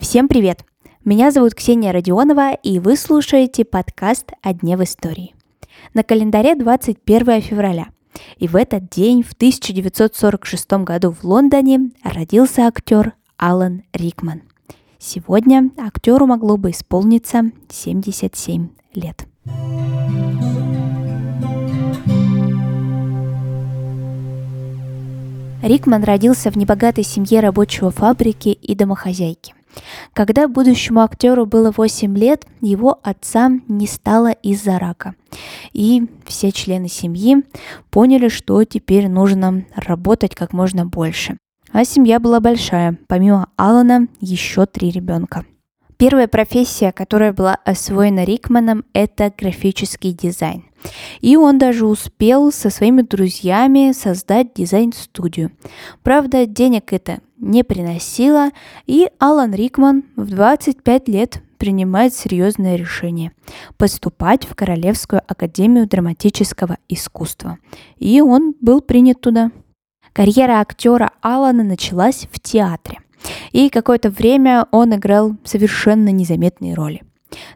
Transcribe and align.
Всем 0.00 0.26
привет! 0.26 0.64
Меня 1.04 1.30
зовут 1.30 1.54
Ксения 1.54 1.92
Родионова, 1.92 2.54
и 2.54 2.80
вы 2.80 2.96
слушаете 2.96 3.64
подкаст 3.64 4.32
«О 4.42 4.52
дне 4.52 4.76
в 4.76 4.82
истории». 4.82 5.36
На 5.94 6.02
календаре 6.02 6.56
21 6.56 7.40
февраля, 7.40 7.90
и 8.38 8.48
в 8.48 8.56
этот 8.56 8.88
день, 8.88 9.22
в 9.22 9.32
1946 9.34 10.72
году 10.82 11.12
в 11.12 11.22
Лондоне, 11.22 11.92
родился 12.02 12.62
актер 12.62 13.12
Алан 13.36 13.84
Рикман. 13.92 14.42
Сегодня 14.98 15.70
актеру 15.78 16.26
могло 16.26 16.56
бы 16.56 16.72
исполниться 16.72 17.52
77 17.68 18.70
лет. 18.94 19.29
Рикман 25.62 26.04
родился 26.04 26.50
в 26.50 26.56
небогатой 26.56 27.04
семье 27.04 27.40
рабочего 27.40 27.90
фабрики 27.90 28.48
и 28.48 28.74
домохозяйки. 28.74 29.54
Когда 30.14 30.48
будущему 30.48 31.00
актеру 31.00 31.46
было 31.46 31.70
8 31.70 32.16
лет, 32.16 32.46
его 32.60 32.98
отца 33.02 33.50
не 33.68 33.86
стало 33.86 34.32
из-за 34.32 34.78
рака. 34.78 35.14
И 35.72 36.08
все 36.26 36.50
члены 36.50 36.88
семьи 36.88 37.44
поняли, 37.90 38.28
что 38.28 38.64
теперь 38.64 39.08
нужно 39.08 39.64
работать 39.76 40.34
как 40.34 40.52
можно 40.52 40.86
больше. 40.86 41.36
А 41.72 41.84
семья 41.84 42.18
была 42.18 42.40
большая, 42.40 42.98
помимо 43.06 43.48
Алана 43.56 44.08
еще 44.20 44.66
три 44.66 44.90
ребенка. 44.90 45.44
Первая 46.00 46.28
профессия, 46.28 46.92
которая 46.92 47.34
была 47.34 47.58
освоена 47.66 48.24
Рикманом, 48.24 48.86
это 48.94 49.30
графический 49.36 50.14
дизайн. 50.14 50.64
И 51.20 51.36
он 51.36 51.58
даже 51.58 51.84
успел 51.84 52.50
со 52.52 52.70
своими 52.70 53.02
друзьями 53.02 53.92
создать 53.92 54.54
дизайн-студию. 54.54 55.52
Правда, 56.02 56.46
денег 56.46 56.94
это 56.94 57.18
не 57.36 57.64
приносило, 57.64 58.48
и 58.86 59.10
Алан 59.18 59.52
Рикман 59.52 60.04
в 60.16 60.30
25 60.30 61.08
лет 61.08 61.42
принимает 61.58 62.14
серьезное 62.14 62.76
решение– 62.76 63.32
поступать 63.76 64.46
в 64.46 64.54
Королевскую 64.54 65.20
академию 65.28 65.86
драматического 65.86 66.78
искусства. 66.88 67.58
И 67.98 68.22
он 68.22 68.54
был 68.62 68.80
принят 68.80 69.20
туда. 69.20 69.50
Карьера 70.14 70.60
актера 70.60 71.10
Алана 71.20 71.62
началась 71.62 72.26
в 72.32 72.40
театре– 72.40 73.00
и 73.52 73.68
какое-то 73.68 74.10
время 74.10 74.66
он 74.70 74.94
играл 74.94 75.36
совершенно 75.44 76.10
незаметные 76.10 76.74
роли. 76.74 77.02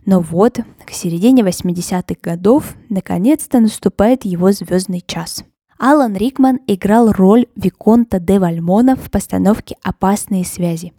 Но 0.07 0.21
вот, 0.21 0.59
к 0.87 0.91
середине 0.91 1.43
80-х 1.43 2.17
годов, 2.23 2.75
наконец-то 2.89 3.61
наступает 3.61 4.25
его 4.25 4.53
звездный 4.53 5.03
час. 5.07 5.45
Алан 5.79 6.15
Рикман 6.17 6.61
играл 6.67 7.11
роль 7.11 7.47
Виконта 7.57 8.21
де 8.21 8.39
Вальмона 8.39 8.97
в 8.97 9.11
постановке 9.11 9.77
«Опасные 9.83 10.45
связи». 10.45 10.93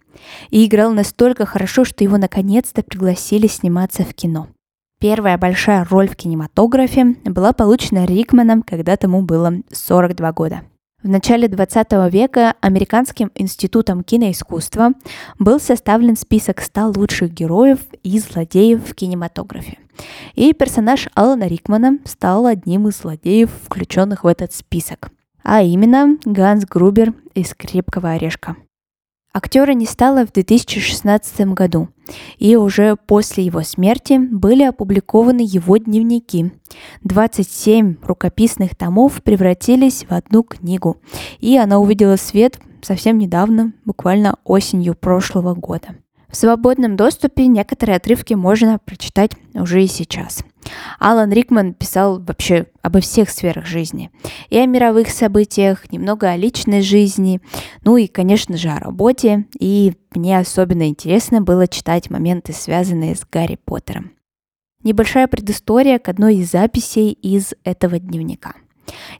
И 0.50 0.66
играл 0.66 0.92
настолько 0.92 1.46
хорошо, 1.46 1.84
что 1.84 2.04
его 2.04 2.18
наконец-то 2.18 2.82
пригласили 2.82 3.46
сниматься 3.46 4.04
в 4.04 4.14
кино. 4.14 4.48
Первая 4.98 5.36
большая 5.36 5.84
роль 5.84 6.08
в 6.08 6.16
кинематографе 6.16 7.16
была 7.24 7.52
получена 7.52 8.06
Рикманом, 8.06 8.62
когда 8.62 8.96
тому 8.96 9.22
было 9.22 9.52
42 9.70 10.32
года. 10.32 10.62
В 11.06 11.08
начале 11.08 11.46
20 11.46 11.92
века 12.12 12.56
Американским 12.60 13.30
институтом 13.36 14.02
киноискусства 14.02 14.90
был 15.38 15.60
составлен 15.60 16.16
список 16.16 16.60
100 16.60 16.94
лучших 16.96 17.30
героев 17.30 17.78
и 18.02 18.18
злодеев 18.18 18.84
в 18.84 18.92
кинематографе. 18.92 19.78
И 20.34 20.52
персонаж 20.52 21.06
Алана 21.14 21.44
Рикмана 21.44 22.00
стал 22.04 22.46
одним 22.46 22.88
из 22.88 22.98
злодеев, 22.98 23.52
включенных 23.66 24.24
в 24.24 24.26
этот 24.26 24.52
список. 24.52 25.10
А 25.44 25.62
именно 25.62 26.18
Ганс 26.24 26.64
Грубер 26.64 27.14
из 27.34 27.54
«Крепкого 27.54 28.10
орешка». 28.10 28.56
Актера 29.36 29.72
не 29.72 29.84
стало 29.84 30.24
в 30.24 30.32
2016 30.32 31.40
году, 31.48 31.90
и 32.38 32.56
уже 32.56 32.96
после 32.96 33.44
его 33.44 33.60
смерти 33.60 34.16
были 34.16 34.62
опубликованы 34.62 35.42
его 35.46 35.76
дневники. 35.76 36.52
27 37.04 37.96
рукописных 38.02 38.74
томов 38.74 39.22
превратились 39.22 40.06
в 40.08 40.14
одну 40.14 40.42
книгу, 40.42 40.96
и 41.38 41.58
она 41.58 41.80
увидела 41.80 42.16
свет 42.16 42.58
совсем 42.80 43.18
недавно, 43.18 43.74
буквально 43.84 44.38
осенью 44.44 44.94
прошлого 44.94 45.54
года. 45.54 45.88
В 46.30 46.36
свободном 46.36 46.96
доступе 46.96 47.46
некоторые 47.46 47.96
отрывки 47.96 48.32
можно 48.32 48.78
прочитать 48.78 49.32
уже 49.52 49.84
и 49.84 49.86
сейчас. 49.86 50.46
Алан 50.98 51.32
Рикман 51.32 51.74
писал 51.74 52.20
вообще 52.20 52.66
обо 52.82 53.00
всех 53.00 53.30
сферах 53.30 53.66
жизни. 53.66 54.10
И 54.48 54.58
о 54.58 54.66
мировых 54.66 55.08
событиях, 55.10 55.90
немного 55.92 56.30
о 56.30 56.36
личной 56.36 56.82
жизни, 56.82 57.40
ну 57.84 57.96
и, 57.96 58.06
конечно 58.06 58.56
же, 58.56 58.68
о 58.68 58.78
работе. 58.78 59.46
И 59.58 59.94
мне 60.14 60.38
особенно 60.38 60.88
интересно 60.88 61.40
было 61.40 61.68
читать 61.68 62.10
моменты, 62.10 62.52
связанные 62.52 63.14
с 63.14 63.24
Гарри 63.30 63.58
Поттером. 63.64 64.12
Небольшая 64.82 65.26
предыстория 65.26 65.98
к 65.98 66.08
одной 66.08 66.36
из 66.36 66.50
записей 66.50 67.10
из 67.10 67.54
этого 67.64 67.98
дневника– 67.98 68.54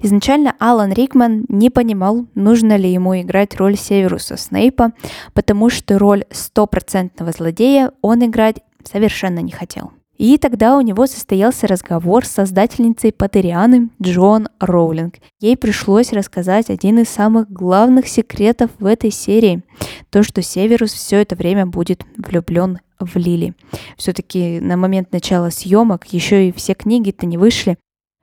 Изначально 0.00 0.54
Алан 0.58 0.92
Рикман 0.92 1.44
не 1.48 1.70
понимал, 1.70 2.26
нужно 2.34 2.76
ли 2.76 2.92
ему 2.92 3.20
играть 3.20 3.56
роль 3.56 3.76
Северуса 3.76 4.36
Снейпа, 4.36 4.92
потому 5.34 5.70
что 5.70 5.98
роль 5.98 6.24
стопроцентного 6.30 7.32
злодея 7.32 7.92
он 8.02 8.24
играть 8.24 8.62
совершенно 8.84 9.40
не 9.40 9.52
хотел. 9.52 9.92
И 10.19 10.38
тогда 10.38 10.77
у 10.77 10.81
него 10.81 11.06
состоялся 11.06 11.66
разговор 11.66 12.25
с 12.25 12.31
создательницей 12.31 13.12
Патерианы 13.12 13.91
Джон 14.00 14.49
Роулинг. 14.59 15.16
Ей 15.41 15.56
пришлось 15.56 16.12
рассказать 16.12 16.71
один 16.71 16.99
из 16.99 17.09
самых 17.09 17.50
главных 17.50 18.09
секретов 18.09 18.71
в 18.78 18.87
этой 18.87 19.10
серии. 19.10 19.62
То, 20.10 20.22
что 20.22 20.43
Северус 20.43 20.93
все 20.93 21.21
это 21.22 21.37
время 21.37 21.66
будет 21.66 22.05
влюблен 22.16 22.78
в 22.99 23.16
Лили. 23.16 23.55
Все-таки 23.97 24.59
на 24.60 24.76
момент 24.76 25.12
начала 25.12 25.50
съемок 25.50 26.06
еще 26.06 26.49
и 26.49 26.53
все 26.53 26.75
книги-то 26.75 27.26
не 27.26 27.37
вышли, 27.37 27.76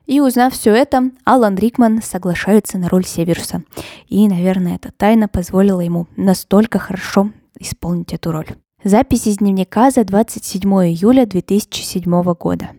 и 0.05 0.19
узнав 0.19 0.53
все 0.53 0.75
это, 0.75 1.11
Алан 1.23 1.55
Рикман 1.55 2.01
соглашается 2.01 2.77
на 2.77 2.89
роль 2.89 3.05
Северуса. 3.05 3.63
И, 4.07 4.27
наверное, 4.27 4.75
эта 4.75 4.91
тайна 4.91 5.29
позволила 5.29 5.79
ему 5.79 6.07
настолько 6.17 6.77
хорошо 6.77 7.31
исполнить 7.57 8.13
эту 8.13 8.31
роль. 8.31 8.47
Запись 8.85 9.27
из 9.27 9.37
дневника 9.37 9.91
за 9.91 10.03
27 10.03 10.61
июля 10.61 11.25
2007 11.25 12.33
года. 12.33 12.71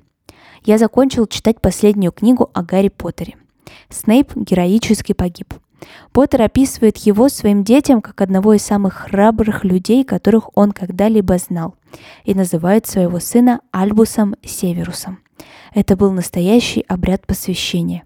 Я 0.63 0.77
закончил 0.77 1.27
читать 1.27 1.63
последнюю 1.63 2.13
книгу 2.13 2.51
о 2.53 2.63
Гарри 2.63 2.89
Поттере. 2.91 3.37
Снейп 3.89 4.37
героически 4.37 5.15
погиб. 5.15 5.55
Поттер 6.13 6.43
описывает 6.43 6.99
его 6.99 7.31
своим 7.31 7.65
детям 7.65 8.03
как 8.03 8.21
одного 8.21 8.53
из 8.53 8.63
самых 8.63 8.93
храбрых 8.93 9.65
людей, 9.65 10.05
которых 10.05 10.51
он 10.55 10.73
когда-либо 10.73 11.39
знал, 11.39 11.75
и 12.25 12.35
называет 12.35 12.87
своего 12.87 13.19
сына 13.19 13.63
Альбусом 13.71 14.35
Северусом. 14.45 15.21
Это 15.73 15.97
был 15.97 16.13
настоящий 16.13 16.85
обряд 16.87 17.27
посвящения. 17.27 18.05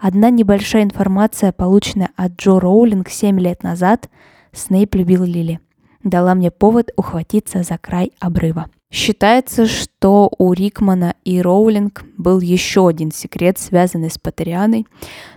Одна 0.00 0.30
небольшая 0.30 0.82
информация, 0.82 1.52
полученная 1.52 2.10
от 2.16 2.32
Джо 2.32 2.58
Роулинг 2.58 3.08
7 3.08 3.38
лет 3.38 3.62
назад, 3.62 4.10
Снейп 4.52 4.96
любил 4.96 5.22
Лили, 5.22 5.60
дала 6.08 6.34
мне 6.34 6.50
повод 6.50 6.90
ухватиться 6.96 7.62
за 7.62 7.78
край 7.78 8.12
обрыва. 8.20 8.66
Считается, 8.90 9.66
что 9.66 10.30
у 10.38 10.52
Рикмана 10.52 11.16
и 11.24 11.40
Роулинг 11.42 12.04
был 12.16 12.40
еще 12.40 12.88
один 12.88 13.10
секрет, 13.10 13.58
связанный 13.58 14.10
с 14.10 14.18
Патерианой, 14.18 14.86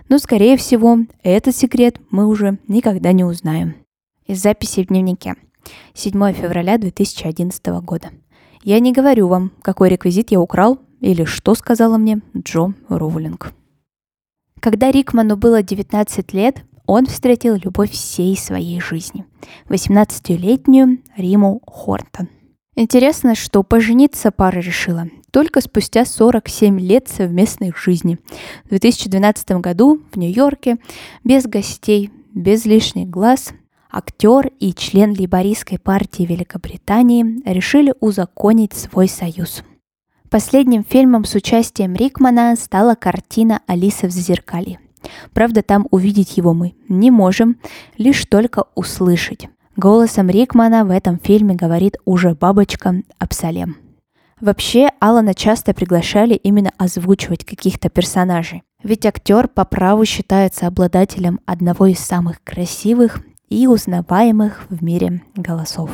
но, 0.08 0.18
скорее 0.18 0.56
всего, 0.56 0.98
этот 1.22 1.56
секрет 1.56 2.00
мы 2.10 2.26
уже 2.26 2.58
никогда 2.68 3.12
не 3.12 3.24
узнаем. 3.24 3.74
Из 4.26 4.40
записи 4.40 4.84
в 4.84 4.86
дневнике. 4.86 5.34
7 5.94 6.12
февраля 6.32 6.78
2011 6.78 7.66
года. 7.82 8.10
Я 8.62 8.78
не 8.78 8.92
говорю 8.92 9.26
вам, 9.26 9.52
какой 9.62 9.88
реквизит 9.88 10.30
я 10.30 10.40
украл, 10.40 10.78
или 11.00 11.24
что 11.24 11.54
сказала 11.54 11.96
мне 11.98 12.20
Джо 12.36 12.74
Роулинг. 12.88 13.52
Когда 14.60 14.90
Рикману 14.90 15.36
было 15.36 15.62
19 15.62 16.32
лет, 16.34 16.62
он 16.90 17.06
встретил 17.06 17.54
любовь 17.54 17.92
всей 17.92 18.36
своей 18.36 18.80
жизни. 18.80 19.24
18-летнюю 19.68 20.98
Риму 21.16 21.62
Хортон. 21.64 22.28
Интересно, 22.74 23.36
что 23.36 23.62
пожениться 23.62 24.32
пара 24.32 24.58
решила 24.58 25.06
только 25.30 25.60
спустя 25.60 26.04
47 26.04 26.80
лет 26.80 27.08
совместной 27.08 27.72
жизни. 27.76 28.18
В 28.64 28.70
2012 28.70 29.50
году 29.60 30.00
в 30.10 30.16
Нью-Йорке 30.16 30.78
без 31.22 31.46
гостей, 31.46 32.10
без 32.34 32.64
лишних 32.64 33.08
глаз, 33.08 33.52
актер 33.88 34.50
и 34.58 34.74
член 34.74 35.12
лейбористской 35.12 35.78
партии 35.78 36.24
Великобритании 36.24 37.40
решили 37.48 37.94
узаконить 38.00 38.72
свой 38.72 39.06
союз. 39.06 39.62
Последним 40.28 40.82
фильмом 40.82 41.24
с 41.24 41.36
участием 41.36 41.94
Рикмана 41.94 42.56
стала 42.56 42.96
картина 42.96 43.60
«Алиса 43.68 44.08
в 44.08 44.10
зазеркалье». 44.10 44.80
Правда, 45.32 45.62
там 45.62 45.86
увидеть 45.90 46.36
его 46.36 46.54
мы 46.54 46.74
не 46.88 47.10
можем, 47.10 47.56
лишь 47.96 48.24
только 48.26 48.64
услышать. 48.74 49.48
Голосом 49.76 50.28
Рикмана 50.28 50.84
в 50.84 50.90
этом 50.90 51.18
фильме 51.18 51.54
говорит 51.54 51.96
уже 52.04 52.34
бабочка 52.34 53.02
Абсалем. 53.18 53.76
Вообще, 54.40 54.88
Алана 55.00 55.34
часто 55.34 55.74
приглашали 55.74 56.34
именно 56.34 56.70
озвучивать 56.78 57.44
каких-то 57.44 57.90
персонажей. 57.90 58.62
Ведь 58.82 59.04
актер 59.04 59.48
по 59.48 59.64
праву 59.64 60.04
считается 60.06 60.66
обладателем 60.66 61.40
одного 61.44 61.86
из 61.86 61.98
самых 61.98 62.42
красивых 62.42 63.20
и 63.50 63.66
узнаваемых 63.66 64.66
в 64.70 64.82
мире 64.82 65.22
голосов. 65.34 65.90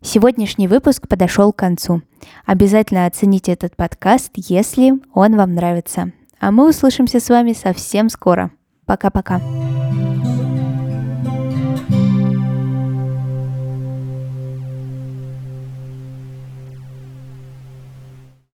Сегодняшний 0.00 0.68
выпуск 0.68 1.08
подошел 1.08 1.52
к 1.52 1.56
концу. 1.56 2.02
Обязательно 2.46 3.06
оцените 3.06 3.52
этот 3.52 3.76
подкаст, 3.76 4.30
если 4.36 4.94
он 5.12 5.36
вам 5.36 5.54
нравится. 5.54 6.12
А 6.40 6.50
мы 6.50 6.68
услышимся 6.68 7.20
с 7.20 7.28
вами 7.28 7.52
совсем 7.52 8.08
скоро. 8.08 8.50
Пока-пока. 8.86 9.40